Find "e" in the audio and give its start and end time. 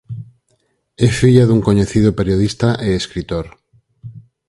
2.87-2.89